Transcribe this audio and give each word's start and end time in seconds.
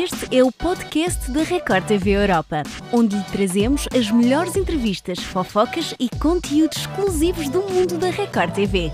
Este 0.00 0.34
é 0.34 0.42
o 0.42 0.50
podcast 0.50 1.30
da 1.30 1.42
Record 1.42 1.84
TV 1.84 2.12
Europa, 2.12 2.62
onde 2.90 3.16
lhe 3.16 3.24
trazemos 3.24 3.86
as 3.94 4.10
melhores 4.10 4.56
entrevistas, 4.56 5.18
fofocas 5.18 5.94
e 6.00 6.08
conteúdos 6.08 6.78
exclusivos 6.78 7.50
do 7.50 7.60
mundo 7.60 7.98
da 7.98 8.08
Record 8.08 8.54
TV. 8.54 8.90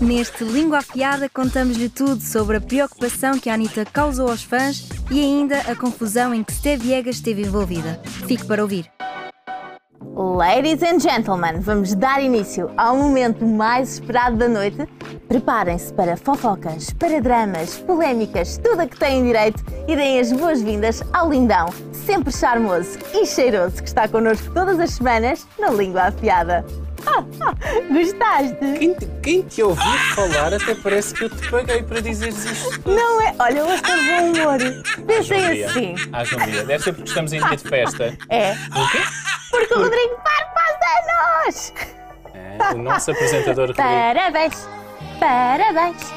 Neste 0.00 0.44
Língua 0.44 0.78
Afiada 0.78 1.28
contamos-lhe 1.28 1.90
tudo 1.90 2.22
sobre 2.22 2.56
a 2.56 2.60
preocupação 2.62 3.38
que 3.38 3.50
a 3.50 3.54
Anitta 3.54 3.84
causou 3.84 4.30
aos 4.30 4.42
fãs 4.42 4.88
e 5.10 5.20
ainda 5.20 5.58
a 5.70 5.76
confusão 5.76 6.32
em 6.32 6.42
que 6.42 6.54
Stevie 6.54 6.86
Viegas 6.86 7.16
esteve 7.16 7.42
envolvida. 7.42 8.00
Fique 8.26 8.46
para 8.46 8.62
ouvir. 8.62 8.90
Ladies 10.18 10.82
and 10.82 10.98
gentlemen, 10.98 11.60
vamos 11.60 11.94
dar 11.94 12.22
início 12.22 12.70
ao 12.78 12.96
momento 12.96 13.44
mais 13.44 13.94
esperado 13.96 14.34
da 14.38 14.48
noite. 14.48 14.88
Preparem-se 15.28 15.92
para 15.92 16.16
fofocas, 16.16 16.90
para 16.94 17.20
dramas, 17.20 17.76
polémicas, 17.80 18.56
tudo 18.56 18.80
a 18.80 18.86
que 18.86 18.96
têm 18.98 19.24
direito 19.24 19.62
e 19.86 19.94
deem 19.94 20.18
as 20.18 20.32
boas-vindas 20.32 21.02
ao 21.12 21.28
lindão, 21.30 21.68
sempre 21.92 22.32
charmoso 22.32 22.98
e 23.12 23.26
cheiroso 23.26 23.82
que 23.82 23.88
está 23.88 24.08
connosco 24.08 24.50
todas 24.54 24.80
as 24.80 24.92
semanas 24.92 25.46
na 25.58 25.68
Língua 25.68 26.04
Afiada. 26.04 26.64
Gostaste? 27.92 28.56
Quem 28.78 28.94
te, 28.94 29.06
quem 29.22 29.42
te 29.42 29.62
ouvir 29.62 29.98
falar 30.14 30.54
até 30.54 30.74
parece 30.76 31.12
que 31.12 31.24
eu 31.24 31.30
te 31.30 31.50
paguei 31.50 31.82
para 31.82 32.00
dizeres 32.00 32.42
isto. 32.46 32.88
Não 32.88 33.20
é? 33.20 33.34
Olha, 33.38 33.64
hoje 33.64 33.82
tem 33.82 34.06
bom 34.06 34.32
humor. 34.32 34.60
Um 34.62 35.22
dia. 35.22 35.66
assim. 35.66 35.94
Um 35.94 36.50
dia. 36.50 36.64
Deve 36.64 36.82
ser 36.82 36.92
porque 36.94 37.08
estamos 37.08 37.32
em 37.34 37.38
dia 37.38 37.56
de 37.56 37.68
festa. 37.68 38.16
É, 38.30 38.52
O 38.52 38.90
quê? 38.90 39.25
Porque 39.58 39.74
o 39.74 39.82
Rodrigo 39.82 40.16
Parque 40.22 40.54
faz 40.54 40.76
anos! 41.46 41.72
É, 42.34 42.74
o 42.74 42.78
nosso 42.78 43.10
apresentador 43.10 43.68
Rodrigo. 43.68 43.88
Parabéns, 43.88 44.68
parabéns. 45.18 46.12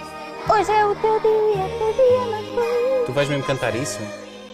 Hoje 0.49 0.71
é 0.71 0.85
o 0.85 0.95
teu 0.95 1.19
dia, 1.19 1.77
teu 1.77 1.93
dia 1.93 2.25
mais 2.31 2.47
feliz. 2.47 3.05
Tu 3.05 3.11
vais 3.13 3.29
mesmo 3.29 3.43
cantar 3.45 3.75
isso? 3.75 3.99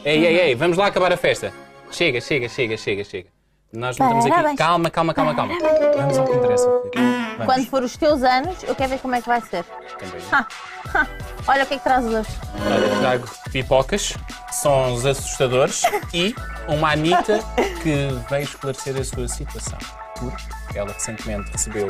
Ei, 0.04 0.26
ei, 0.26 0.40
ei, 0.40 0.56
vamos 0.56 0.78
lá 0.78 0.88
acabar 0.88 1.12
a 1.12 1.18
festa. 1.18 1.52
Chega, 1.92 2.20
chega, 2.22 2.48
chega, 2.50 2.78
chega, 2.78 3.04
chega. 3.04 3.35
Nós 3.76 3.98
não 3.98 4.08
estamos 4.08 4.26
aqui. 4.26 4.36
Parabéns. 4.36 4.58
Calma, 4.58 4.90
calma, 4.90 5.14
calma, 5.14 5.36
calma. 5.36 5.54
Vamos 5.98 6.18
ao 6.18 6.26
que 6.26 6.34
interessa. 6.34 6.68
Vamos. 6.68 7.46
Quando 7.46 7.68
for 7.68 7.84
os 7.84 7.98
teus 7.98 8.24
anos, 8.24 8.64
eu 8.64 8.74
quero 8.76 8.90
ver 8.92 9.00
como 9.00 9.16
é 9.16 9.22
que 9.22 9.28
vai 9.28 9.42
ser. 9.42 9.64
Também. 10.00 10.22
Ha, 10.32 10.48
ha. 10.94 11.08
Olha 11.48 11.64
o 11.64 11.68
que 11.68 11.74
é 11.74 11.78
que 11.78 11.84
trazes 11.84 12.12
hoje. 12.14 12.30
Olha, 12.66 13.00
trago 13.00 13.30
pipocas, 13.52 14.14
sons 14.52 15.06
assustadores 15.06 15.84
e 16.14 16.34
uma 16.68 16.92
Anitta 16.94 17.40
que 17.84 18.08
veio 18.30 18.44
esclarecer 18.44 18.96
a 18.98 19.04
sua 19.04 19.28
situação. 19.28 19.78
Porque 20.18 20.80
ela 20.80 20.92
recentemente 20.94 21.52
recebeu 21.52 21.88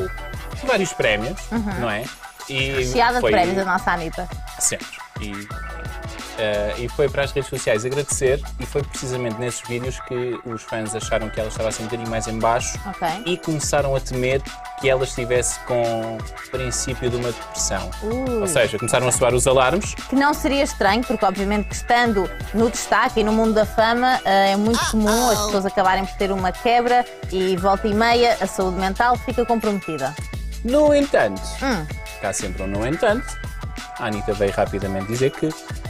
vários 0.63 0.91
prémios, 0.93 1.39
não 1.79 1.89
é? 1.89 2.03
E 2.49 2.73
Uhum. 2.73 2.91
Cheada 2.93 3.13
de 3.15 3.21
foi- 3.21 3.31
prémios 3.31 3.57
a 3.59 3.65
nossa 3.65 3.91
Anitta. 3.91 4.27
Sempre. 4.59 4.87
E, 5.21 5.31
eh, 6.37 6.73
e 6.79 6.89
foi 6.89 7.07
para 7.09 7.23
as 7.23 7.31
redes 7.31 7.49
sociais 7.49 7.85
agradecer 7.85 8.41
e 8.59 8.65
foi 8.65 8.83
precisamente 8.83 9.37
nesses 9.39 9.61
vídeos 9.67 9.99
que 10.01 10.39
os 10.45 10.61
fãs 10.63 10.93
acharam 10.95 11.29
que 11.29 11.39
ela 11.39 11.49
estava 11.49 11.69
assim 11.69 11.83
um 11.83 11.85
bocadinho 11.87 12.09
mais 12.09 12.27
em 12.27 12.37
baixo 12.39 12.77
Ok. 12.87 13.07
e 13.25 13.37
começaram 13.37 13.95
a 13.95 13.99
temer 13.99 14.41
que 14.79 14.89
ela 14.89 15.03
estivesse 15.05 15.57
com 15.61 16.17
o 16.17 16.49
princípio 16.51 17.09
de 17.09 17.15
uma 17.15 17.31
depressão. 17.31 17.89
Ui. 18.03 18.41
Ou 18.41 18.47
seja, 18.47 18.77
começaram 18.77 19.07
a 19.07 19.11
soar 19.11 19.33
os 19.33 19.47
alarmes 19.47 19.95
Que 20.09 20.15
não 20.15 20.33
seria 20.33 20.63
estranho, 20.63 21.03
porque 21.03 21.23
obviamente 21.25 21.69
que 21.69 21.75
estando 21.75 22.29
no 22.53 22.69
destaque 22.69 23.21
e 23.21 23.23
no 23.23 23.31
mundo 23.31 23.53
da 23.53 23.65
fama, 23.65 24.19
eh, 24.25 24.51
é 24.51 24.55
muito 24.57 24.79
comum 24.91 25.29
as 25.31 25.39
pessoas 25.45 25.65
acabarem 25.65 26.05
por 26.05 26.15
ter 26.17 26.31
uma 26.31 26.51
quebra 26.51 27.05
e 27.31 27.55
volta 27.55 27.87
e 27.87 27.93
meia 27.93 28.37
a 28.41 28.47
saúde 28.47 28.77
mental 28.77 29.15
fica 29.17 29.45
comprometida. 29.45 30.13
No 30.63 30.93
entanto, 30.93 31.41
Hum. 31.61 31.85
cá 32.21 32.33
sempre 32.33 32.63
um 32.63 32.67
no 32.67 32.85
entanto, 32.85 33.25
a 33.99 34.07
Anitta 34.07 34.33
veio 34.33 34.51
rapidamente 34.51 35.05
dizer 35.07 35.31
que 35.31 35.47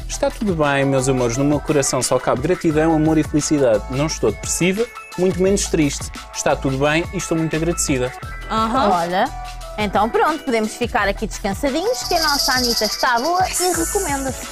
está 0.08 0.30
tudo 0.30 0.56
bem, 0.56 0.86
meus 0.86 1.08
amores, 1.10 1.38
no 1.38 1.44
meu 1.44 1.60
coração 1.60 2.02
só 2.02 2.20
cabe 2.20 2.42
gratidão, 2.42 2.94
amor 2.96 3.18
e 3.18 3.24
felicidade. 3.24 3.84
Não 3.90 4.06
estou 4.08 4.32
depressiva, 4.32 4.86
muito 5.18 5.42
menos 5.42 5.66
triste. 5.68 6.12
Está 6.34 6.56
tudo 6.56 6.78
bem 6.78 7.04
e 7.14 7.18
estou 7.18 7.38
muito 7.38 7.56
agradecida. 7.56 8.12
Olha, 8.50 9.30
então 9.78 10.10
pronto, 10.10 10.44
podemos 10.44 10.74
ficar 10.76 11.08
aqui 11.08 11.28
descansadinhos 11.28 12.04
que 12.04 12.16
a 12.16 12.24
nossa 12.24 12.54
Anitta 12.54 12.86
está 12.86 13.20
boa 13.20 13.44
e 13.50 13.74
recomenda-se. 13.74 14.48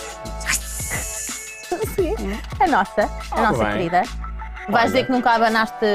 Sim, 1.95 2.15
a 2.59 2.67
nossa, 2.67 3.09
a 3.31 3.41
nossa 3.41 3.63
bem. 3.63 3.73
querida. 3.73 4.03
Vais 4.69 4.75
Olha. 4.75 4.85
dizer 4.85 5.05
que 5.05 5.11
nunca 5.11 5.31
abanaste 5.31 5.85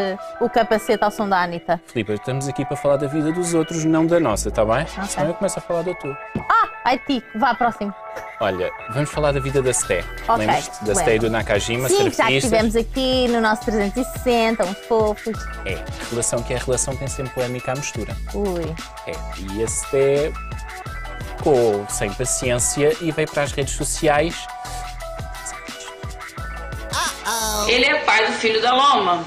o 0.41 0.51
capacete 0.51 1.03
ao 1.03 1.11
som 1.11 1.27
da 1.27 1.43
Anitta. 1.43 1.81
Filipe, 1.87 2.13
estamos 2.13 2.47
aqui 2.49 2.67
para 2.67 2.77
falar 2.77 2.97
da 2.97 3.07
vida 3.07 3.33
dos 3.33 3.55
outros, 3.55 3.85
não 3.85 4.07
da 4.07 4.21
nossa, 4.21 4.51
está 4.51 4.63
bem? 4.63 4.87
Senão 5.09 5.29
eu 5.29 5.35
começo 5.35 5.59
a 5.59 5.63
falar 5.63 5.83
da 5.83 5.95
tua. 5.95 6.19
Ah, 6.39 6.69
ai 6.85 6.99
ti, 6.99 7.25
vá 7.37 7.55
próximo. 7.55 7.95
Olha, 8.41 8.71
vamos 8.91 9.11
falar 9.11 9.33
da 9.33 9.41
vida 9.41 9.61
da 9.61 9.73
Sté. 9.73 10.05
Ok, 10.29 10.37
Lembras-te? 10.37 10.85
Da. 10.85 10.95
Sté 10.95 11.17
e 11.17 11.19
do 11.19 11.29
Nakajima, 11.29 11.89
Sim, 11.89 12.11
já 12.11 12.31
estivemos 12.31 12.77
aqui 12.77 13.27
no 13.29 13.41
nosso 13.41 13.65
360, 13.65 14.65
uns 14.65 14.79
fofos. 14.87 15.37
É, 15.65 15.77
relação 16.09 16.41
que 16.43 16.55
é 16.55 16.59
relação 16.59 16.97
tem 16.97 17.09
sempre 17.09 17.33
polémica 17.35 17.73
à 17.73 17.75
mistura. 17.75 18.17
Ui, 18.35 18.75
É, 19.07 19.13
e 19.39 19.63
a 19.63 19.67
Sté 19.67 20.33
ficou 21.37 21.85
sem 21.89 22.13
paciência 22.13 22.97
e 23.01 23.11
veio 23.11 23.29
para 23.29 23.43
as 23.43 23.53
redes 23.53 23.75
sociais. 23.75 24.47
Ele 27.67 27.85
é 27.85 28.01
pai 28.01 28.27
do 28.27 28.33
filho 28.33 28.63
da 28.63 28.73
Loma. 28.73 29.25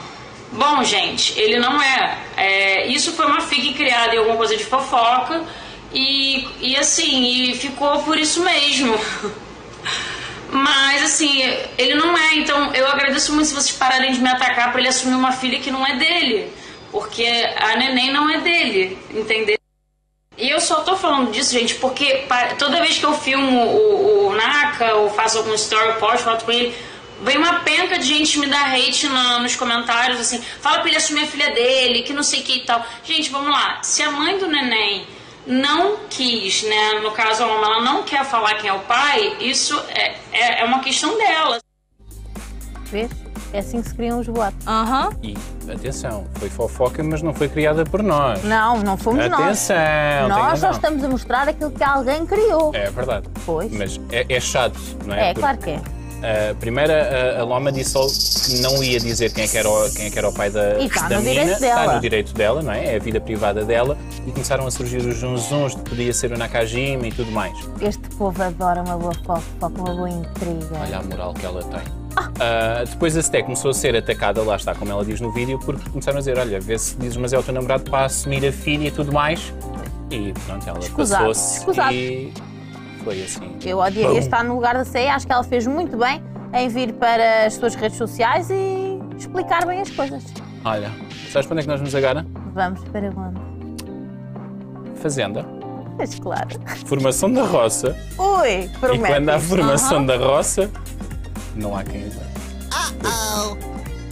Bom, 0.53 0.83
gente, 0.83 1.37
ele 1.39 1.59
não 1.59 1.81
é. 1.81 2.17
É, 2.35 2.87
isso 2.87 3.11
foi 3.11 3.25
uma 3.25 3.41
fique 3.41 3.73
criada 3.73 4.15
em 4.15 4.17
alguma 4.17 4.37
coisa 4.37 4.57
de 4.57 4.65
fofoca 4.65 5.43
e, 5.93 6.47
e 6.61 6.77
assim, 6.77 7.49
e 7.51 7.55
ficou 7.55 8.01
por 8.03 8.17
isso 8.17 8.43
mesmo. 8.43 8.97
Mas 10.51 11.03
assim, 11.03 11.41
ele 11.77 11.95
não 11.95 12.17
é. 12.17 12.35
Então 12.35 12.73
eu 12.73 12.87
agradeço 12.87 13.33
muito 13.33 13.47
se 13.47 13.53
vocês 13.53 13.71
pararem 13.77 14.11
de 14.11 14.19
me 14.19 14.29
atacar 14.29 14.71
para 14.71 14.79
ele 14.79 14.89
assumir 14.89 15.15
uma 15.15 15.31
filha 15.31 15.59
que 15.59 15.71
não 15.71 15.85
é 15.85 15.95
dele. 15.95 16.51
Porque 16.91 17.25
a 17.57 17.77
neném 17.77 18.11
não 18.11 18.29
é 18.29 18.39
dele, 18.39 18.97
entendeu? 19.11 19.57
E 20.37 20.49
eu 20.49 20.59
só 20.59 20.75
tô 20.81 20.97
falando 20.97 21.31
disso, 21.31 21.53
gente, 21.53 21.75
porque 21.75 22.25
toda 22.57 22.81
vez 22.81 22.97
que 22.97 23.05
eu 23.05 23.13
filmo 23.13 23.61
o, 23.65 24.27
o 24.27 24.35
Naka 24.35 24.95
ou 24.95 25.09
faço 25.09 25.37
algum 25.37 25.53
story, 25.53 25.99
posto 25.99 26.23
foto 26.23 26.43
com 26.45 26.51
ele, 26.51 26.75
vem 27.21 27.37
uma 27.37 27.59
penca 27.59 27.97
de 27.97 28.05
gente 28.05 28.39
me 28.39 28.47
dar 28.47 28.73
hate 28.75 29.07
na- 29.07 29.39
nos 29.39 29.55
comentários, 29.55 30.19
assim, 30.19 30.41
fala 30.61 30.79
pra 30.79 30.87
ele 30.87 30.97
assumir 30.97 31.23
a 31.23 31.27
filha 31.27 31.51
dele, 31.51 32.01
que 32.01 32.11
não 32.11 32.23
sei 32.23 32.39
o 32.41 32.43
que 32.43 32.57
e 32.57 32.59
tal. 32.61 32.85
Gente, 33.05 33.29
vamos 33.29 33.51
lá, 33.51 33.81
se 33.83 34.01
a 34.03 34.11
mãe 34.11 34.37
do 34.37 34.47
neném 34.47 35.05
não 35.45 35.97
quis, 36.09 36.63
né, 36.63 36.99
no 37.01 37.11
caso 37.11 37.43
a 37.43 37.47
mãe, 37.47 37.63
ela 37.63 37.81
não 37.81 38.03
quer 38.03 38.23
falar 38.25 38.55
quem 38.55 38.69
é 38.69 38.73
o 38.73 38.79
pai, 38.79 39.37
isso 39.39 39.77
é, 39.89 40.15
é, 40.31 40.61
é 40.61 40.65
uma 40.65 40.79
questão 40.79 41.17
dela. 41.17 41.59
vês? 42.85 43.09
É 43.53 43.59
assim 43.59 43.81
que 43.81 43.89
se 43.89 43.95
criam 43.95 44.19
os 44.19 44.27
boatos. 44.29 44.65
Aham. 44.65 45.09
E, 45.21 45.35
atenção, 45.69 46.25
foi 46.35 46.49
fofoca, 46.49 47.03
mas 47.03 47.21
não 47.21 47.33
foi 47.33 47.49
criada 47.49 47.83
por 47.83 48.01
nós. 48.01 48.41
Não, 48.43 48.77
não 48.79 48.95
fomos 48.95 49.27
nós. 49.29 49.41
Atenção, 49.41 50.29
Nós 50.29 50.59
só 50.59 50.71
estamos 50.71 51.03
a 51.03 51.09
mostrar 51.09 51.49
aquilo 51.49 51.69
que 51.71 51.83
alguém 51.83 52.25
criou. 52.25 52.71
É 52.73 52.89
verdade. 52.89 53.27
Pois. 53.45 53.69
Mas 53.73 53.99
é, 54.09 54.25
é 54.29 54.39
chato, 54.39 54.79
não 55.05 55.13
é? 55.13 55.31
É, 55.31 55.33
claro 55.33 55.57
que 55.57 55.71
é. 55.71 55.81
Uh, 56.21 56.55
primeiro, 56.55 56.93
a, 56.93 57.41
a 57.41 57.43
Loma 57.43 57.71
disse 57.71 57.93
que 58.45 58.61
não 58.61 58.83
ia 58.83 58.99
dizer 58.99 59.33
quem 59.33 59.45
é 59.45 59.47
que 59.47 59.57
era 59.57 59.67
o, 59.67 59.91
quem 59.91 60.05
é 60.05 60.09
que 60.11 60.19
era 60.19 60.29
o 60.29 60.33
pai 60.33 60.51
da, 60.51 60.79
E 60.79 60.85
está 60.85 61.07
da 61.07 61.15
no 61.17 61.23
menina. 61.23 61.51
Está 61.53 61.95
no 61.95 61.99
direito 61.99 62.33
dela, 62.33 62.61
não 62.61 62.71
é? 62.71 62.93
É 62.93 62.95
a 62.97 62.99
vida 62.99 63.19
privada 63.19 63.65
dela. 63.65 63.97
E 64.27 64.31
começaram 64.31 64.67
a 64.67 64.71
surgir 64.71 64.97
os 64.97 65.17
zunzuns 65.17 65.75
de 65.75 65.81
que 65.81 65.89
podia 65.89 66.13
ser 66.13 66.31
o 66.31 66.37
Nakajima 66.37 67.07
e 67.07 67.11
tudo 67.11 67.31
mais. 67.31 67.57
Este 67.81 68.07
povo 68.17 68.41
adora 68.41 68.83
uma 68.83 68.97
boa 68.97 69.13
fofoca, 69.13 69.81
uma 69.81 69.95
boa 69.95 70.09
intriga. 70.09 70.79
Olha 70.79 70.99
a 70.99 71.03
moral 71.03 71.33
que 71.33 71.45
ela 71.45 71.63
tem. 71.63 72.01
Uh, 72.11 72.85
depois 72.87 73.15
a 73.17 73.21
Sté 73.23 73.41
começou 73.41 73.71
a 73.71 73.73
ser 73.73 73.95
atacada, 73.95 74.43
lá 74.43 74.57
está, 74.57 74.75
como 74.75 74.91
ela 74.91 75.03
diz 75.03 75.21
no 75.21 75.31
vídeo, 75.31 75.57
porque 75.59 75.89
começaram 75.89 76.17
a 76.17 76.19
dizer: 76.19 76.37
olha, 76.37 76.59
vê 76.59 76.77
se 76.77 76.95
dizes, 76.97 77.17
mas 77.17 77.33
é 77.33 77.39
o 77.39 77.43
teu 77.43 77.53
namorado 77.53 77.89
para 77.89 78.05
assumir 78.05 78.45
a 78.45 78.51
filha 78.51 78.87
e 78.87 78.91
tudo 78.91 79.11
mais. 79.11 79.53
E 80.11 80.33
pronto, 80.45 80.67
ela 80.67 80.79
passou-se 80.95 81.65
e 81.93 82.33
foi 83.03 83.21
assim. 83.23 83.57
Eu 83.65 83.79
odiaria 83.79 84.11
Bom. 84.13 84.17
estar 84.17 84.43
no 84.43 84.55
lugar 84.55 84.73
da 84.75 84.85
CEA, 84.85 85.15
acho 85.15 85.25
que 85.25 85.33
ela 85.33 85.43
fez 85.43 85.65
muito 85.67 85.97
bem 85.97 86.21
em 86.53 86.67
vir 86.69 86.93
para 86.93 87.45
as 87.45 87.53
suas 87.55 87.75
redes 87.75 87.97
sociais 87.97 88.49
e 88.49 88.99
explicar 89.17 89.65
bem 89.65 89.81
as 89.81 89.89
coisas. 89.89 90.23
Olha, 90.65 90.91
sabes 91.31 91.47
para 91.47 91.53
onde 91.55 91.59
é 91.59 91.61
que 91.63 91.67
nós 91.69 91.79
vamos 91.79 91.95
agora? 91.95 92.25
Vamos 92.53 92.83
para 92.85 93.07
onde? 93.09 93.41
Fazenda. 94.99 95.45
Mas 95.97 96.15
claro. 96.19 96.49
Formação 96.85 97.31
da 97.31 97.43
roça. 97.43 97.95
Ui, 98.17 98.65
E 98.65 98.69
prometo. 98.79 99.11
quando 99.13 99.29
há 99.29 99.39
formação 99.39 100.05
da 100.05 100.17
roça, 100.17 100.69
não 101.55 101.75
há 101.75 101.83
quem 101.83 102.07
vá. 102.09 102.21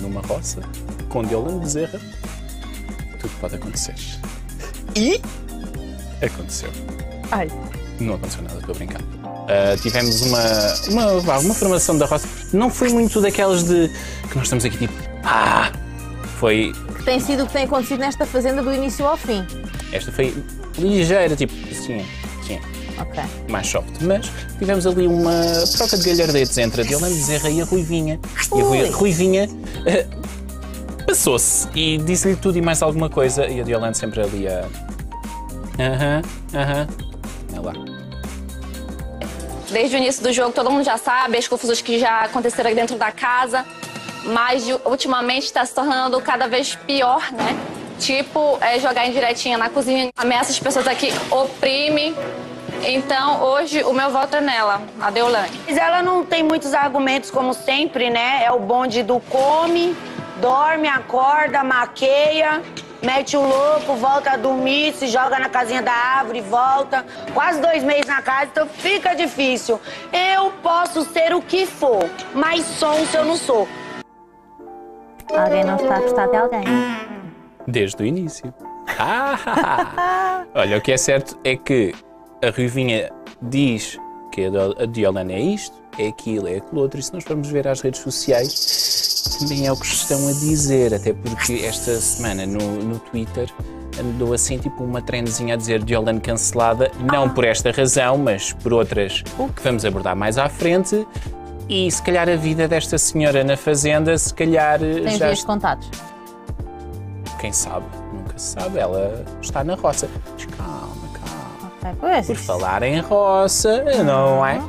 Numa 0.01 0.21
roça, 0.21 0.61
com 1.09 1.23
Dylan 1.23 1.59
Bezerra, 1.59 1.99
tudo 3.19 3.31
pode 3.39 3.55
acontecer. 3.55 3.95
E 4.95 5.21
aconteceu. 6.25 6.69
Ai, 7.31 7.47
Não 7.99 8.13
aconteceu 8.15 8.41
nada, 8.43 8.55
estou 8.59 8.73
a 8.73 8.77
brincar. 8.77 9.01
Ah, 9.47 9.75
tivemos 9.81 10.21
uma, 10.21 10.41
uma, 10.89 11.39
uma 11.39 11.53
formação 11.53 11.97
da 11.97 12.05
roça. 12.05 12.27
Não 12.53 12.69
foi 12.69 12.89
muito 12.89 13.19
daquelas 13.21 13.63
de 13.63 13.89
que 14.29 14.35
nós 14.35 14.45
estamos 14.45 14.63
aqui 14.65 14.77
tipo. 14.77 14.93
Ah! 15.23 15.71
Foi. 16.39 16.71
que 16.95 17.03
tem 17.03 17.19
sido 17.19 17.43
o 17.43 17.47
que 17.47 17.51
tem 17.53 17.63
acontecido 17.65 17.99
nesta 17.99 18.25
fazenda 18.25 18.61
do 18.63 18.73
início 18.73 19.05
ao 19.05 19.17
fim. 19.17 19.45
Esta 19.91 20.11
foi 20.11 20.33
ligeira, 20.77 21.35
tipo. 21.35 21.53
Sim, 21.73 22.05
sim. 22.47 22.59
Ok. 22.97 23.21
mais 23.49 23.67
soft. 23.67 23.89
Mas 24.01 24.31
tivemos 24.57 24.85
ali 24.87 25.05
uma 25.07 25.33
troca 25.75 25.97
de 25.97 26.09
galhardetes 26.09 26.57
entre 26.57 26.81
a 26.81 26.85
Diolane 26.85 27.15
Bezerra 27.15 27.49
e 27.49 27.61
a 27.61 27.65
Ruivinha. 27.65 28.19
E 28.55 28.59
a 28.59 28.63
Rui- 28.63 28.81
Ui. 28.83 28.89
Ruivinha 28.89 29.49
eh, 29.85 30.05
passou-se 31.07 31.67
e 31.75 31.97
disse-lhe 31.97 32.35
tudo 32.35 32.57
e 32.57 32.61
mais 32.61 32.81
alguma 32.81 33.09
coisa. 33.09 33.45
E 33.47 33.59
a 33.59 33.63
Diolane 33.63 33.95
sempre 33.95 34.21
ali 34.21 34.47
a. 34.47 34.65
Aham, 35.79 36.21
aham. 36.53 36.87
Olha 37.53 37.61
lá. 37.61 37.73
Desde 39.71 39.95
o 39.95 39.97
início 39.97 40.23
do 40.23 40.33
jogo, 40.33 40.51
todo 40.51 40.71
mundo 40.71 40.83
já 40.83 40.97
sabe 40.97 41.37
as 41.37 41.47
confusões 41.47 41.81
que 41.81 41.99
já 41.99 42.21
aconteceram 42.21 42.73
dentro 42.73 42.97
da 42.97 43.11
casa, 43.11 43.65
mas 44.25 44.67
ultimamente 44.85 45.45
está 45.45 45.63
se 45.65 45.73
tornando 45.73 46.19
cada 46.21 46.47
vez 46.47 46.75
pior, 46.75 47.31
né? 47.31 47.55
Tipo, 47.99 48.57
é, 48.61 48.79
jogar 48.79 49.05
indiretinha 49.05 49.57
na 49.57 49.69
cozinha, 49.69 50.09
ameaça 50.17 50.51
as 50.51 50.59
pessoas 50.59 50.87
aqui, 50.87 51.09
oprime. 51.29 52.15
Então, 52.81 53.43
hoje, 53.43 53.83
o 53.83 53.93
meu 53.93 54.09
voto 54.09 54.37
é 54.37 54.41
nela, 54.41 54.81
a 55.01 55.11
Deolane. 55.11 55.59
Mas 55.67 55.77
ela 55.77 56.01
não 56.01 56.25
tem 56.25 56.41
muitos 56.41 56.73
argumentos, 56.73 57.29
como 57.29 57.53
sempre, 57.53 58.09
né? 58.09 58.43
É 58.45 58.51
o 58.51 58.59
bonde 58.59 59.03
do 59.03 59.19
come, 59.19 59.95
dorme, 60.39 60.87
acorda, 60.87 61.63
maqueia, 61.63 62.61
mete 63.01 63.35
o 63.37 63.41
louco, 63.41 63.95
volta 63.95 64.31
a 64.31 64.37
dormir, 64.37 64.93
se 64.93 65.07
joga 65.07 65.39
na 65.39 65.49
casinha 65.49 65.81
da 65.81 65.91
árvore, 65.91 66.41
volta. 66.41 67.05
Quase 67.33 67.61
dois 67.61 67.83
meses 67.83 68.05
na 68.05 68.21
casa, 68.21 68.45
então 68.51 68.67
fica 68.67 69.13
difícil. 69.15 69.79
Eu 70.11 70.51
posso 70.63 71.03
ser 71.03 71.33
o 71.33 71.41
que 71.41 71.65
for, 71.65 72.09
mas 72.33 72.65
sonso 72.65 73.15
eu 73.17 73.25
não 73.25 73.35
sou. 73.35 73.67
Alguém 75.35 75.63
não 75.63 75.75
está 75.75 75.95
a 75.97 75.99
gostar 76.01 76.27
de 76.27 76.37
alguém. 76.37 76.63
Desde 77.67 78.01
o 78.01 78.05
início. 78.05 78.53
Ah! 78.97 80.43
Olha, 80.55 80.77
o 80.77 80.81
que 80.81 80.91
é 80.91 80.97
certo 80.97 81.37
é 81.43 81.55
que 81.55 81.93
a 82.43 82.49
Ruivinha 82.49 83.11
diz 83.41 83.97
que 84.31 84.45
a 84.45 84.49
Dio- 84.49 84.75
a 84.81 84.85
Diolane 84.85 85.33
é 85.33 85.39
isto, 85.39 85.75
é 85.99 86.07
aquilo, 86.07 86.47
é 86.47 86.57
aquilo 86.57 86.81
outro, 86.81 86.99
e 86.99 87.03
se 87.03 87.13
nós 87.13 87.23
formos 87.23 87.49
ver 87.49 87.67
às 87.67 87.81
redes 87.81 88.01
sociais, 88.01 88.49
também 89.37 89.65
é 89.67 89.71
o 89.71 89.77
que 89.77 89.85
estão 89.85 90.27
a 90.27 90.31
dizer, 90.31 90.93
até 90.93 91.13
porque 91.13 91.61
esta 91.65 91.99
semana 91.99 92.45
no, 92.45 92.59
no 92.83 92.99
Twitter 92.99 93.49
andou 93.99 94.33
assim 94.33 94.57
tipo 94.57 94.83
uma 94.83 95.01
trendzinha 95.01 95.53
a 95.55 95.57
dizer 95.57 95.83
Diolane 95.83 96.19
cancelada, 96.21 96.91
não 96.99 97.29
por 97.29 97.43
esta 97.43 97.71
razão, 97.71 98.17
mas 98.17 98.53
por 98.53 98.73
outras 98.73 99.21
que 99.21 99.63
vamos 99.63 99.83
abordar 99.85 100.15
mais 100.15 100.37
à 100.37 100.47
frente. 100.49 101.05
E 101.67 101.91
se 101.91 102.01
calhar 102.01 102.27
a 102.27 102.35
vida 102.35 102.67
desta 102.67 102.97
senhora 102.97 103.43
na 103.43 103.55
fazenda, 103.55 104.17
se 104.17 104.33
calhar 104.33 104.79
Tem 104.79 105.17
já 105.17 105.27
vias 105.27 105.43
contatos. 105.43 105.89
quem 107.39 107.51
sabe, 107.51 107.85
nunca 108.13 108.37
se 108.37 108.53
sabe, 108.53 108.79
ela 108.79 109.23
está 109.41 109.63
na 109.63 109.75
roça. 109.75 110.09
Mas 110.33 110.45
calma, 110.45 110.95
calma. 111.13 111.71
Ok, 111.77 111.91
pois. 111.99 112.25
Por 112.27 112.35
falar 112.37 112.83
em 112.83 112.99
roça, 113.01 113.83
não 114.03 114.45
é? 114.45 114.59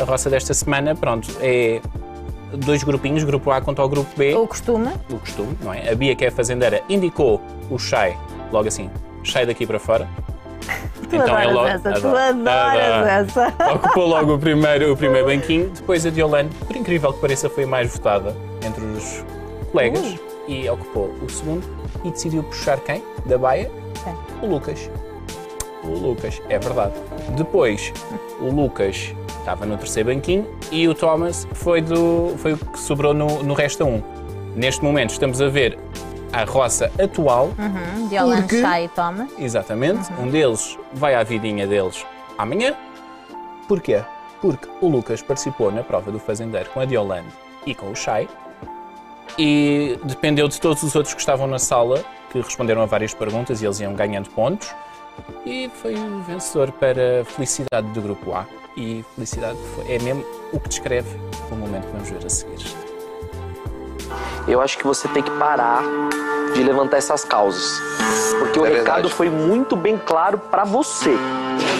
A 0.00 0.04
roça 0.04 0.30
desta 0.30 0.54
semana, 0.54 0.94
pronto, 0.94 1.28
é 1.40 1.80
dois 2.52 2.82
grupinhos, 2.82 3.24
grupo 3.24 3.50
A 3.50 3.60
contra 3.60 3.84
o 3.84 3.88
grupo 3.88 4.10
B, 4.16 4.34
O 4.34 4.46
costume. 4.46 4.90
o 5.10 5.18
costume, 5.18 5.56
não 5.62 5.72
é? 5.72 5.90
A 5.90 5.94
Bia, 5.94 6.14
que 6.14 6.24
é 6.24 6.28
a 6.28 6.32
fazendeira, 6.32 6.82
indicou 6.88 7.40
o 7.70 7.78
Shai, 7.78 8.16
logo 8.52 8.68
assim, 8.68 8.90
Shai 9.22 9.44
daqui 9.46 9.66
para 9.66 9.78
fora. 9.78 10.08
Tu 11.08 11.16
adoras 11.16 11.86
essa, 11.86 12.00
tu 12.00 12.08
adoras 12.08 13.06
essa. 13.06 13.54
Ocupou 13.74 14.06
logo 14.08 14.34
o 14.34 14.38
primeiro, 14.38 14.92
o 14.92 14.96
primeiro 14.96 15.26
banquinho. 15.26 15.70
Depois 15.70 16.04
a 16.04 16.10
Diolane, 16.10 16.50
por 16.66 16.76
incrível 16.76 17.12
que 17.14 17.20
pareça, 17.20 17.48
foi 17.48 17.64
mais 17.64 17.90
votada 17.94 18.36
entre 18.66 18.84
os 18.84 19.24
colegas 19.72 20.04
Uh. 20.04 20.18
e 20.50 20.68
ocupou 20.68 21.10
o 21.22 21.30
segundo 21.30 21.66
e 22.04 22.10
decidiu 22.10 22.42
puxar 22.42 22.78
quem? 22.80 23.02
Da 23.24 23.38
baia? 23.38 23.70
Quem? 24.04 24.14
O 24.42 24.52
Lucas. 24.52 24.90
O 25.84 25.88
Lucas, 25.88 26.42
é 26.50 26.58
verdade. 26.58 26.92
Depois, 27.36 27.92
o 28.40 28.50
Lucas 28.50 29.14
estava 29.48 29.64
no 29.64 29.78
terceiro 29.78 30.10
banquinho 30.14 30.46
e 30.70 30.86
o 30.86 30.94
Thomas 30.94 31.48
foi, 31.54 31.80
do, 31.80 32.34
foi 32.36 32.52
o 32.52 32.58
que 32.58 32.78
sobrou 32.78 33.14
no, 33.14 33.42
no 33.42 33.54
resto 33.54 33.82
um. 33.84 34.02
Neste 34.54 34.84
momento 34.84 35.10
estamos 35.10 35.40
a 35.40 35.48
ver 35.48 35.78
a 36.34 36.44
roça 36.44 36.92
atual, 37.02 37.50
Hum, 37.58 38.08
Diolane 38.08 38.42
Porque- 38.42 38.60
sai 38.60 38.84
e 38.84 38.88
toma. 38.88 39.26
Exatamente. 39.38 40.12
Um 40.20 40.28
deles 40.28 40.78
vai 40.92 41.14
à 41.14 41.22
vidinha 41.22 41.66
deles 41.66 42.04
amanhã. 42.36 42.74
Porquê? 43.66 44.02
Porque 44.42 44.68
o 44.82 44.88
Lucas 44.88 45.22
participou 45.22 45.72
na 45.72 45.82
prova 45.82 46.12
do 46.12 46.18
fazendeiro 46.18 46.68
com 46.70 46.80
a 46.80 46.84
Diolane 46.84 47.28
e 47.66 47.74
com 47.74 47.90
o 47.90 47.96
Chay 47.96 48.28
e 49.38 49.98
dependeu 50.04 50.46
de 50.48 50.60
todos 50.60 50.82
os 50.82 50.94
outros 50.94 51.14
que 51.14 51.20
estavam 51.20 51.46
na 51.46 51.58
sala, 51.58 52.04
que 52.30 52.38
responderam 52.40 52.82
a 52.82 52.86
várias 52.86 53.14
perguntas 53.14 53.62
e 53.62 53.64
eles 53.64 53.80
iam 53.80 53.94
ganhando 53.94 54.28
pontos. 54.30 54.74
E 55.46 55.70
foi 55.82 55.94
o 55.94 56.20
vencedor 56.20 56.70
para 56.72 57.22
a 57.22 57.24
felicidade 57.24 57.86
do 57.88 58.02
grupo 58.02 58.32
A. 58.34 58.46
E 58.80 59.04
felicidade 59.16 59.58
foi- 59.74 59.92
é 59.92 59.98
mesmo 59.98 60.24
o 60.52 60.60
que 60.60 60.68
descreve 60.68 61.08
o 61.50 61.54
momento 61.56 61.86
que 61.86 61.92
vamos 61.92 62.08
ver 62.10 62.24
a 62.24 62.28
seguir. 62.30 62.76
Eu 64.46 64.60
acho 64.60 64.78
que 64.78 64.84
você 64.86 65.08
tem 65.08 65.20
que 65.20 65.30
parar 65.32 65.82
de 66.54 66.62
levantar 66.62 66.98
essas 66.98 67.24
causas. 67.24 67.80
Porque 68.38 68.58
o 68.60 68.64
É 68.64 68.68
recado 68.68 68.94
verdade. 68.94 69.14
foi 69.14 69.28
muito 69.28 69.74
bem 69.74 69.98
claro 69.98 70.38
pra 70.38 70.62
você. 70.64 71.10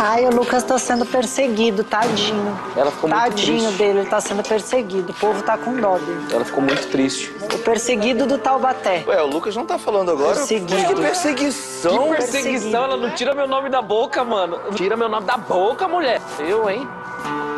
Ai, 0.00 0.24
o 0.26 0.30
Lucas 0.30 0.62
tá 0.62 0.78
sendo 0.78 1.04
perseguido, 1.04 1.82
tadinho. 1.82 2.56
Ela 2.76 2.90
ficou 2.90 3.10
muito 3.10 3.20
Tadinho 3.20 3.58
triste. 3.62 3.78
dele, 3.78 3.98
ele 4.00 4.08
tá 4.08 4.20
sendo 4.20 4.42
perseguido. 4.44 5.10
O 5.10 5.14
povo 5.14 5.42
tá 5.42 5.58
com 5.58 5.74
dó 5.74 5.98
dele. 5.98 6.26
Ela 6.32 6.44
ficou 6.44 6.62
muito 6.62 6.86
triste. 6.88 7.34
O 7.52 7.58
perseguido 7.58 8.24
do 8.26 8.38
Taubaté. 8.38 9.02
Ué, 9.08 9.20
o 9.22 9.26
Lucas 9.26 9.56
não 9.56 9.66
tá 9.66 9.76
falando 9.76 10.12
agora? 10.12 10.36
Perseguido. 10.36 10.94
Que 10.94 10.94
perseguição? 11.00 12.10
perseguição, 12.10 12.84
ela 12.84 12.96
não 12.96 13.10
tira 13.10 13.34
meu 13.34 13.48
nome 13.48 13.68
da 13.70 13.82
boca, 13.82 14.22
mano. 14.24 14.58
Tira 14.76 14.96
meu 14.96 15.08
nome 15.08 15.26
da 15.26 15.36
boca, 15.36 15.88
mulher. 15.88 16.20
Eu, 16.38 16.70
hein? 16.70 16.88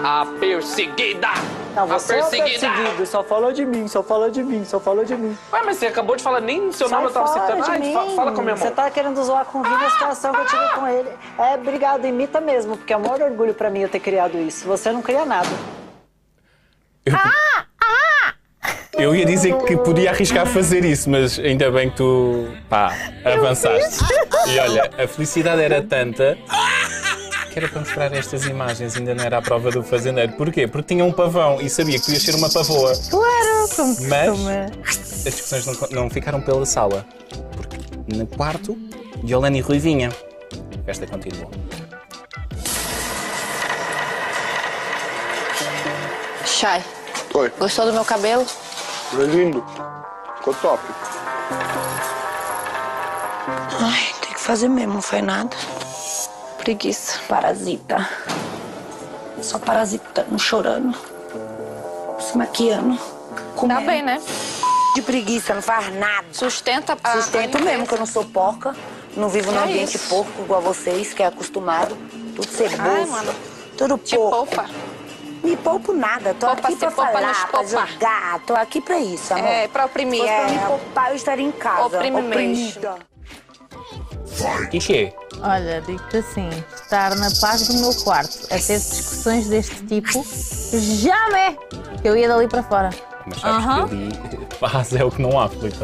A 0.03 0.27
perseguida! 0.39 1.29
Não, 1.75 1.83
a 1.85 1.87
você 1.87 2.15
é 2.15 2.25
o 2.25 2.29
perseguida! 2.29 2.69
perseguido. 2.71 3.07
Só 3.07 3.23
fala 3.23 3.53
de 3.53 3.65
mim, 3.67 3.87
só 3.87 4.03
fala 4.03 4.31
de 4.31 4.43
mim, 4.43 4.65
só 4.65 4.81
fala 4.81 5.05
de 5.05 5.15
mim. 5.17 5.37
Ué, 5.53 5.63
mas 5.65 5.77
você 5.77 5.87
acabou 5.87 6.17
de 6.17 6.23
falar 6.23 6.41
nem 6.41 6.73
seu 6.73 6.89
nome 6.89 7.05
eu 7.07 7.11
tava 7.11 7.29
citando. 7.29 7.63
de 7.63 7.71
Ai, 7.71 7.79
mim. 7.79 7.93
fa- 7.93 8.07
fala 8.17 8.33
com 8.33 8.41
a 8.41 8.45
minha 8.45 8.57
mão. 8.57 8.65
Você 8.67 8.71
tá 8.73 8.91
querendo 8.91 9.23
zoar 9.23 9.45
com 9.45 9.61
o 9.61 9.63
Vini 9.63 9.85
a 9.85 9.91
situação 9.91 10.33
que 10.33 10.41
eu 10.41 10.47
tive 10.47 10.69
com 10.75 10.87
ele. 10.89 11.09
É, 11.39 11.55
obrigado, 11.55 12.05
imita 12.07 12.41
mesmo, 12.41 12.77
porque 12.77 12.93
é 12.93 12.97
o 12.97 13.01
maior 13.01 13.21
orgulho 13.23 13.55
pra 13.55 13.69
mim 13.71 13.81
eu 13.81 13.89
ter 13.89 14.01
criado 14.01 14.39
isso. 14.39 14.67
Você 14.67 14.91
não 14.91 15.03
cria 15.03 15.25
nada. 15.25 15.49
Eu 18.93 19.15
ia 19.15 19.25
dizer 19.25 19.57
que 19.65 19.77
podia 19.79 20.11
arriscar 20.11 20.47
fazer 20.47 20.85
isso, 20.85 21.09
mas 21.09 21.39
ainda 21.39 21.71
bem 21.71 21.89
que 21.91 21.97
tu, 21.97 22.49
pá, 22.69 22.93
avançaste. 23.25 24.05
E 24.49 24.59
olha, 24.59 24.91
a 25.03 25.07
felicidade 25.09 25.63
era 25.63 25.81
tanta 25.83 26.37
que 27.51 27.59
era 27.59 27.69
para 27.69 27.81
mostrar 27.81 28.13
estas 28.13 28.47
imagens, 28.47 28.97
ainda 28.97 29.15
não 29.15 29.25
era 29.25 29.39
a 29.39 29.43
prova 29.43 29.71
do 29.71 29.83
fazendeiro. 29.83 30.33
Porquê? 30.35 30.67
Porque 30.67 30.95
tinha 30.95 31.05
um 31.05 31.13
pavão 31.13 31.61
e 31.61 31.69
sabia 31.69 31.99
que 31.99 32.13
ias 32.13 32.23
ser 32.23 32.35
uma 32.35 32.49
pavoa. 32.49 32.93
Claro, 33.11 33.69
como 33.75 33.97
Mas- 34.09 34.29
costume. 34.31 34.83
As 35.27 35.35
discussões 35.35 35.67
não, 35.67 36.03
não 36.03 36.11
ficaram 36.11 36.41
pela 36.41 36.65
sala, 36.65 37.05
porque 37.57 37.77
no 38.17 38.27
quarto, 38.27 38.77
Yolanda 39.27 39.59
e 39.59 39.61
Ruivinha. 39.61 40.11
A 40.81 40.85
festa 40.85 41.07
continuou. 41.07 41.51
Chay, 46.47 46.83
Oi, 47.35 47.51
gostou 47.59 47.87
do 47.87 47.93
meu 47.93 48.05
cabelo? 48.05 48.45
foi 49.11 49.27
lindo. 49.27 49.65
Ficou 50.37 50.55
top. 50.55 50.83
Ai, 53.81 54.15
tem 54.21 54.33
que 54.35 54.41
fazer 54.41 54.69
mesmo, 54.69 54.95
não 54.95 55.03
foi 55.03 55.21
nada. 55.23 55.51
Preguiça. 56.75 57.19
Parasita. 57.29 58.09
Só 59.43 59.59
parasitando, 59.59 60.39
chorando. 60.39 60.97
Se 62.21 62.39
maquiando. 62.39 62.97
Tá 62.97 63.43
Comendo. 63.57 63.87
bem, 63.87 64.03
né? 64.03 64.23
De 64.95 65.03
preguiça, 65.03 65.53
não 65.53 65.63
faz 65.63 65.93
nada. 65.97 66.27
Sustenta 66.31 66.97
a 67.03 67.13
Sustento 67.23 67.59
a 67.59 67.61
mesmo, 67.61 67.89
que 67.89 67.95
eu 67.95 67.99
não 67.99 68.07
sou 68.07 68.25
porca. 68.25 68.77
Não 69.17 69.29
vivo 69.29 69.51
num 69.51 69.59
É 69.59 69.65
ambiente 69.65 69.97
isso. 69.97 70.09
porco 70.09 70.43
igual 70.43 70.61
vocês, 70.63 71.13
que 71.13 71.25
é 71.25 71.27
acostumado. 71.27 71.97
Tudo 72.37 72.47
ceboso. 72.49 72.81
Ai, 72.83 73.05
mano. 73.07 73.35
Tudo 73.77 73.99
Te 73.99 74.15
porco. 74.15 74.31
poupa. 74.47 74.67
Me 75.43 75.57
poupo 75.57 75.93
nada. 75.93 76.35
Tô 76.39 76.47
Poupa 76.47 76.63
aqui 76.69 76.73
se 76.75 76.79
pra 76.79 76.91
poupa, 76.93 77.11
falar, 77.13 77.49
pra 77.49 77.59
poupa. 77.65 77.67
jogar. 77.67 78.41
Tô 78.47 78.55
aqui 78.55 78.81
pra 78.81 78.99
isso, 79.01 79.35
amor. 79.35 79.45
É, 79.45 79.67
pra 79.67 79.83
Se 79.83 79.89
oprimir. 79.89 80.21
fosse 80.21 80.33
pra 80.33 80.49
me 80.49 80.57
É. 80.57 80.67
poupar, 80.67 81.11
eu 81.11 81.17
estaria 81.17 81.47
em 81.47 81.51
casa. 81.51 81.97
Oprime 81.97 82.23
mesmo. 82.23 82.29
oprimida. 82.29 82.95
Quixê, 84.71 85.13
Olha, 85.43 85.81
digo-te 85.81 86.19
assim, 86.19 86.49
estar 86.75 87.15
na 87.17 87.29
paz 87.41 87.67
do 87.67 87.75
meu 87.75 87.95
quarto 88.05 88.39
a 88.47 88.59
ter 88.59 88.79
discussões 88.79 89.49
deste 89.49 89.75
tipo, 89.87 90.25
jamais 91.03 91.57
que 92.03 92.09
eu 92.09 92.17
ia 92.17 92.29
dali 92.29 92.47
para 92.49 92.63
fora. 92.63 92.91
mas 93.27 93.41
sabes 93.41 93.65
Aham. 93.67 93.89
que 93.89 93.95
ali 93.95 94.47
paz 94.61 94.95
é 94.95 95.05
o 95.05 95.11
que 95.11 95.23
não 95.23 95.39
há, 95.41 95.49
Filipe. 95.49 95.77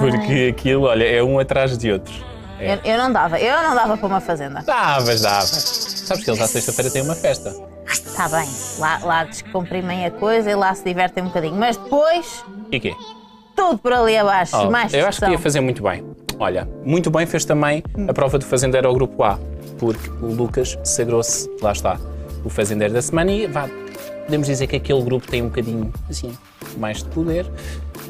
Porque 0.00 0.54
aquilo, 0.56 0.84
olha, 0.84 1.04
é 1.04 1.22
um 1.22 1.38
atrás 1.38 1.76
de 1.76 1.90
outro. 1.92 2.12
É. 2.58 2.74
Eu, 2.74 2.80
eu 2.92 2.98
não 2.98 3.12
dava, 3.12 3.38
eu 3.40 3.62
não 3.62 3.74
dava 3.74 3.96
para 3.96 4.06
uma 4.06 4.20
fazenda. 4.20 4.62
Davas, 4.62 5.20
davas. 5.22 5.48
Sabes 6.06 6.22
que 6.24 6.30
eles 6.30 6.40
à 6.40 6.46
sexta-feira 6.46 6.90
têm 6.90 7.02
uma 7.02 7.16
festa. 7.16 7.52
Está 7.86 8.28
bem, 8.28 8.48
lá, 8.78 8.98
lá 9.02 9.24
descomprimem 9.24 10.06
a 10.06 10.10
coisa 10.10 10.50
e 10.50 10.54
lá 10.54 10.72
se 10.74 10.84
divertem 10.84 11.24
um 11.24 11.26
bocadinho. 11.26 11.56
Mas 11.56 11.76
depois, 11.76 12.44
E 12.70 12.78
quê? 12.78 12.94
tudo 13.56 13.78
por 13.78 13.92
ali 13.92 14.16
abaixo, 14.16 14.56
Oh, 14.56 14.70
mais 14.70 14.94
eu 14.94 15.06
acho 15.06 15.20
que 15.20 15.30
ia 15.30 15.38
fazer 15.38 15.60
muito 15.60 15.82
bem. 15.82 16.04
Olha, 16.38 16.68
muito 16.84 17.10
bem 17.10 17.26
fez 17.26 17.44
também 17.44 17.82
a 18.08 18.12
prova 18.12 18.38
do 18.38 18.44
fazendeiro 18.44 18.88
ao 18.88 18.94
grupo 18.94 19.22
A. 19.22 19.38
porque 19.78 20.10
o 20.22 20.26
Lucas 20.26 20.78
sagrou-se, 20.84 21.48
lá 21.60 21.72
está, 21.72 21.98
o 22.44 22.48
fazendeiro 22.50 22.92
da 22.92 23.02
semana 23.02 23.30
e 23.30 23.46
vá, 23.46 23.68
podemos 24.24 24.46
dizer 24.46 24.66
que 24.66 24.76
aquele 24.76 25.02
grupo 25.02 25.26
tem 25.26 25.42
um 25.42 25.48
bocadinho, 25.48 25.92
assim, 26.08 26.36
mais 26.76 27.02
de 27.02 27.08
poder 27.10 27.46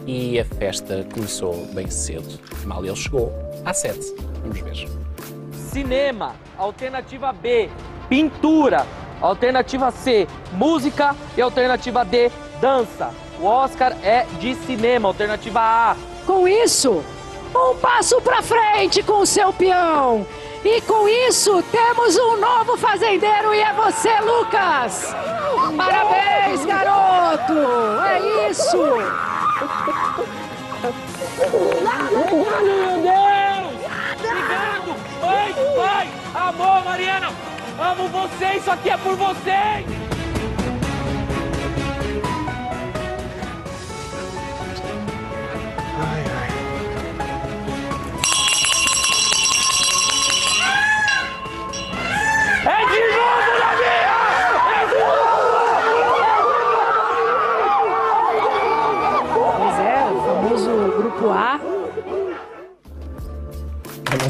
e 0.07 0.39
a 0.39 0.45
festa 0.45 1.07
começou 1.13 1.67
bem 1.75 1.89
cedo. 1.91 2.39
Mal 2.65 2.85
ele 2.85 2.97
chegou, 2.97 3.33
às 3.65 3.79
sete. 3.79 4.15
Vamos 4.43 4.61
ver. 4.61 4.89
Cinema, 5.53 6.35
alternativa 6.59 7.33
B. 7.33 7.69
Pintura, 8.09 8.87
alternativa 9.21 9.91
C. 9.91 10.27
Música 10.53 11.17
e 11.37 11.41
alternativa 11.43 12.05
D. 12.05 12.31
Dança. 12.61 13.11
O 13.41 13.47
Oscar 13.47 13.97
é 14.03 14.25
de 14.39 14.55
cinema, 14.55 15.09
alternativa 15.09 15.61
A. 15.61 15.97
Com 16.27 16.47
isso, 16.47 17.03
um 17.55 17.77
passo 17.77 18.21
para 18.21 18.43
frente 18.43 19.03
com 19.03 19.21
o 19.21 19.27
seu 19.27 19.53
peão. 19.53 20.27
E 20.65 20.81
com 20.83 21.07
isso, 21.07 21.63
temos 21.65 22.17
um 22.17 22.39
novo 22.39 22.77
fazendeiro 22.77 23.55
e 23.55 23.61
é 23.61 23.73
você, 23.75 24.19
Lucas! 24.21 25.15
Parabéns, 25.77 26.65
garoto! 26.65 27.53
É 28.07 28.49
isso! 28.51 28.79
Meu 28.79 28.97
Deus! 33.03 33.75
Obrigado! 34.19 34.95
Mãe, 35.21 35.55
pai, 35.77 36.09
amor, 36.35 36.85
Mariana! 36.85 37.29
Amo 37.79 38.09
vocês, 38.09 38.63
isso 38.63 38.71
aqui 38.71 38.89
é 38.89 38.97
por 38.97 39.17
vocês! 39.17 40.04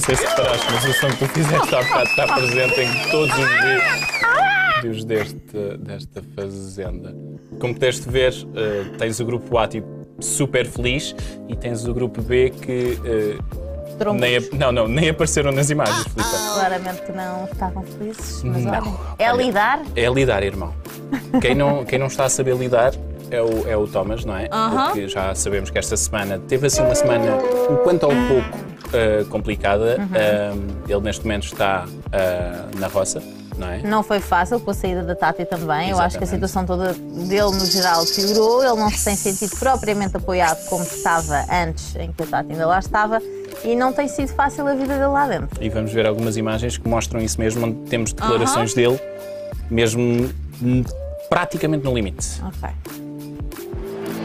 Sei 0.04 0.16
se 0.16 0.26
reparaste, 0.26 0.66
mas 0.72 0.84
o 0.84 0.92
som 1.00 1.08
que 1.08 1.16
tu 1.18 1.28
fizeste 1.28 1.74
há 1.74 1.82
bocado 1.82 2.04
está 2.10 2.26
presente 2.34 2.80
em 2.80 3.10
todos 3.10 3.34
os 3.38 3.46
vídeos 4.82 5.04
deste, 5.04 5.76
desta 5.78 6.22
fazenda. 6.34 7.14
Como 7.60 7.74
pudeste 7.74 8.08
ver, 8.08 8.32
eh, 8.54 8.84
tens 8.98 9.20
o 9.20 9.24
grupo 9.24 9.56
A 9.58 9.66
tipo, 9.68 9.86
super 10.20 10.66
feliz 10.66 11.14
e 11.48 11.56
tens 11.56 11.86
o 11.86 11.94
grupo 11.94 12.20
B 12.20 12.50
que 12.50 12.98
Trombos. 13.98 14.20
nem, 14.20 14.40
não, 14.52 14.72
não, 14.72 14.88
nem 14.88 15.08
apareceram 15.10 15.52
nas 15.52 15.70
imagens, 15.70 16.02
Filipe. 16.02 16.30
Claramente 16.54 17.02
que 17.02 17.12
não 17.12 17.44
estavam 17.44 17.82
felizes, 17.84 18.42
mas 18.42 18.64
Não. 18.64 18.72
olha, 18.72 18.92
é 19.18 19.32
Olha, 19.32 19.42
lidar. 19.42 19.82
É 19.96 20.08
lidar, 20.08 20.42
irmão. 20.42 20.74
Quem 21.40 21.54
não, 21.54 21.84
quem 21.84 21.98
não 21.98 22.06
está 22.08 22.24
a 22.24 22.28
saber 22.28 22.56
lidar 22.56 22.92
é 23.30 23.40
o, 23.40 23.68
é 23.68 23.76
o 23.76 23.86
Thomas, 23.86 24.24
não 24.24 24.36
é? 24.36 24.48
Aham. 24.52 24.86
Porque 24.86 25.08
já 25.08 25.34
sabemos 25.34 25.70
que 25.70 25.78
esta 25.78 25.96
semana 25.96 26.38
teve 26.48 26.66
assim 26.66 26.82
uma 26.82 26.94
semana 26.94 27.36
um 27.70 27.76
quanto 27.76 28.04
ao 28.04 28.10
pouco 28.10 28.73
ah, 28.94 29.24
complicada. 29.28 29.96
Uhum. 29.98 30.08
Ah, 30.14 30.84
ele 30.88 31.00
neste 31.00 31.24
momento 31.24 31.44
está 31.44 31.86
ah, 32.12 32.66
na 32.78 32.86
roça, 32.86 33.22
não 33.58 33.68
é? 33.68 33.82
Não 33.82 34.02
foi 34.02 34.20
fácil 34.20 34.60
com 34.60 34.70
a 34.70 34.74
saída 34.74 35.02
da 35.02 35.14
Tati 35.14 35.44
também. 35.44 35.90
Eu 35.90 35.98
acho 35.98 36.16
que 36.16 36.24
a 36.24 36.26
Exatamente. 36.26 36.30
situação 36.30 36.66
toda 36.66 36.92
dele, 36.92 37.42
no 37.42 37.66
geral, 37.66 38.04
piorou. 38.06 38.62
Ele 38.62 38.76
não 38.76 38.90
se 38.90 39.04
tem 39.04 39.16
sentido 39.16 39.56
propriamente 39.58 40.16
apoiado 40.16 40.64
como 40.68 40.84
estava 40.84 41.44
antes, 41.50 41.94
em 41.96 42.12
que 42.12 42.22
a 42.22 42.26
Tati 42.26 42.52
ainda 42.52 42.66
lá 42.66 42.78
estava. 42.78 43.20
E 43.64 43.74
não 43.74 43.92
tem 43.92 44.08
sido 44.08 44.28
fácil 44.28 44.66
a 44.66 44.74
vida 44.74 44.94
dele 44.94 45.06
lá 45.06 45.26
dentro. 45.26 45.62
E 45.62 45.68
vamos 45.68 45.92
ver 45.92 46.06
algumas 46.06 46.36
imagens 46.36 46.76
que 46.76 46.88
mostram 46.88 47.20
isso 47.20 47.40
mesmo, 47.40 47.66
onde 47.66 47.88
temos 47.88 48.12
declarações 48.12 48.74
dele, 48.74 49.00
mesmo 49.70 50.30
praticamente 51.30 51.84
no 51.84 51.94
limite. 51.94 52.42
Ok. 52.42 52.68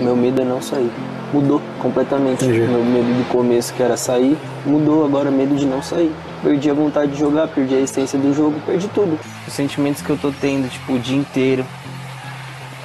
Meu 0.02 0.16
medo 0.16 0.42
é 0.42 0.46
não 0.46 0.62
sair. 0.62 0.92
Mudou 1.32 1.62
completamente. 1.80 2.44
Meu 2.46 2.84
medo 2.84 3.06
do 3.06 3.30
começo, 3.30 3.74
que 3.74 3.84
era 3.84 3.96
sair, 3.96 4.38
mudou 4.66 5.06
agora 5.06 5.30
medo 5.30 5.56
de 5.56 5.66
não 5.66 5.82
sair. 5.82 6.12
Perdi 6.42 6.70
a 6.70 6.74
vontade 6.74 7.12
de 7.12 7.20
jogar, 7.20 7.48
perdi 7.48 7.76
a 7.76 7.80
essência 7.80 8.18
do 8.18 8.34
jogo, 8.34 8.60
perdi 8.66 8.88
tudo. 8.88 9.20
Os 9.48 9.54
sentimentos 9.54 10.02
que 10.02 10.10
eu 10.10 10.18
tô 10.18 10.32
tendo, 10.32 10.70
tipo, 10.70 10.94
o 10.94 11.00
dia 11.00 11.18
inteiro, 11.18 11.66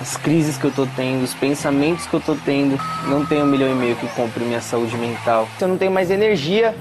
as 0.00 0.16
crises 0.16 0.58
que 0.58 0.64
eu 0.64 0.70
tô 0.70 0.86
tendo, 0.94 1.22
os 1.22 1.32
pensamentos 1.32 2.06
que 2.06 2.14
eu 2.14 2.20
tô 2.20 2.34
tendo, 2.34 2.78
não 3.08 3.24
tem 3.24 3.42
um 3.42 3.46
milhão 3.46 3.70
e 3.70 3.74
meio 3.74 3.96
que 3.96 4.06
compre 4.08 4.44
minha 4.44 4.60
saúde 4.60 4.96
mental. 4.96 5.48
Eu 5.58 5.68
não 5.68 5.78
tenho 5.78 5.90
mais 5.90 6.10
energia 6.10 6.74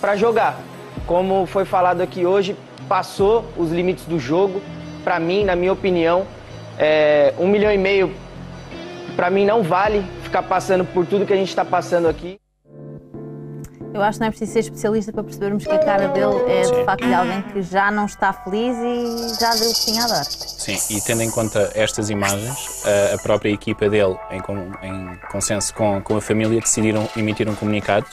para 0.00 0.16
jogar. 0.16 0.60
Como 1.06 1.46
foi 1.46 1.64
falado 1.64 2.02
aqui 2.02 2.26
hoje, 2.26 2.54
passou 2.86 3.44
os 3.56 3.70
limites 3.70 4.04
do 4.04 4.18
jogo. 4.18 4.60
Para 5.02 5.18
mim, 5.18 5.44
na 5.44 5.56
minha 5.56 5.72
opinião, 5.72 6.26
é, 6.78 7.32
um 7.38 7.48
milhão 7.48 7.72
e 7.72 7.78
meio 7.78 8.12
para 9.16 9.30
mim 9.30 9.46
não 9.46 9.62
vale 9.62 10.04
ficar 10.26 10.42
passando 10.42 10.84
por 10.84 11.06
tudo 11.06 11.24
que 11.24 11.32
a 11.32 11.36
gente 11.36 11.48
está 11.48 11.64
passando 11.64 12.08
aqui. 12.08 12.38
Eu 13.96 14.02
acho 14.02 14.18
que 14.18 14.20
não 14.20 14.26
é 14.26 14.30
preciso 14.30 14.52
ser 14.52 14.58
especialista 14.58 15.10
para 15.10 15.24
percebermos 15.24 15.64
que 15.64 15.70
a 15.72 15.78
cara 15.78 16.08
dele 16.08 16.34
é 16.52 16.60
de 16.70 16.84
facto 16.84 17.06
de 17.06 17.14
alguém 17.14 17.40
que 17.40 17.62
já 17.62 17.90
não 17.90 18.04
está 18.04 18.30
feliz 18.30 18.76
e 18.76 19.40
já 19.40 19.54
deu 19.54 19.70
o 19.70 19.74
que 19.74 19.86
tinha 19.86 20.04
a 20.04 20.08
dar. 20.08 20.24
Sim, 20.24 20.78
e 20.90 21.00
tendo 21.00 21.22
em 21.22 21.30
conta 21.30 21.70
estas 21.74 22.10
imagens, 22.10 22.84
a- 23.14 23.18
própria 23.18 23.48
equipa 23.50 23.88
dele, 23.88 24.14
em, 24.30 24.36
em 24.86 25.16
consenso 25.32 25.72
com, 25.72 26.02
com 26.02 26.16
a 26.16 26.20
família, 26.20 26.60
decidiram 26.60 27.08
emitir 27.16 27.48
um 27.48 27.54
comunicado 27.54 28.04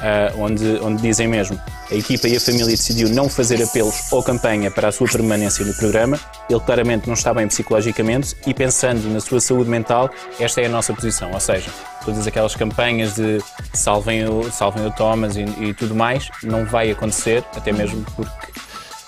ah, 0.00 0.32
onde, 0.38 0.80
onde 0.82 1.00
dizem 1.00 1.28
mesmo 1.28 1.56
a 1.90 1.94
equipa 1.94 2.26
e 2.26 2.36
a 2.36 2.40
família 2.40 2.66
decidiu 2.66 3.08
não 3.10 3.28
fazer 3.28 3.62
apelos 3.62 4.10
ou 4.10 4.22
campanha 4.24 4.70
para 4.72 4.88
a 4.88 4.92
sua 4.92 5.06
permanência 5.06 5.64
no 5.64 5.72
programa. 5.74 6.18
Ele 6.50 6.58
claramente 6.60 7.06
não 7.06 7.14
está 7.14 7.32
bem 7.32 7.46
psicologicamente 7.46 8.34
e 8.44 8.52
pensando 8.52 9.08
na 9.08 9.20
sua 9.20 9.40
saúde 9.40 9.70
mental, 9.70 10.10
esta 10.40 10.60
é 10.60 10.66
a 10.66 10.68
nossa 10.68 10.92
posição. 10.92 11.30
Ou 11.32 11.38
seja, 11.40 11.70
todas 12.04 12.26
aquelas 12.26 12.54
campanhas 12.54 13.14
de 13.14 13.40
salvem 13.72 14.28
o, 14.28 14.50
salvem 14.50 14.86
o 14.86 14.90
Thomas 14.90 15.36
e, 15.36 15.42
e 15.42 15.74
tudo 15.74 15.94
mais, 15.94 16.30
não 16.42 16.64
vai 16.64 16.90
acontecer, 16.90 17.44
até 17.56 17.72
mesmo 17.72 18.04
porque 18.16 18.52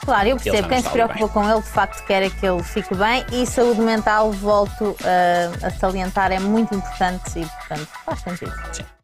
Claro, 0.04 0.28
eu 0.28 0.36
percebo. 0.36 0.68
Quem 0.68 0.82
se 0.82 0.90
preocupa 0.90 1.28
com 1.28 1.50
ele, 1.50 1.62
de 1.62 1.68
facto, 1.68 2.04
quer 2.04 2.22
é 2.22 2.30
que 2.30 2.46
ele 2.46 2.62
fique 2.62 2.94
bem 2.94 3.24
e 3.32 3.46
saúde 3.46 3.80
mental, 3.80 4.30
volto 4.32 4.94
ah, 5.02 5.66
a 5.66 5.70
salientar, 5.70 6.30
é 6.30 6.38
muito 6.38 6.74
importante 6.74 7.40
e, 7.40 7.46
portanto, 7.46 7.88
faz 8.04 8.20
sentido. 8.20 8.94